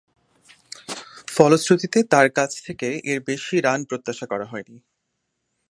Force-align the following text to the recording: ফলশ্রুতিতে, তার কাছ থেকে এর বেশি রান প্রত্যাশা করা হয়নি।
ফলশ্রুতিতে, 1.27 1.99
তার 2.03 2.27
কাছ 2.29 2.51
থেকে 2.65 2.87
এর 3.05 3.19
বেশি 3.27 3.55
রান 3.61 3.79
প্রত্যাশা 3.83 4.25
করা 4.25 4.45
হয়নি। 4.45 4.75